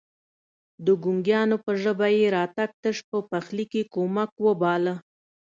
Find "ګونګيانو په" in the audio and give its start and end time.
1.03-1.71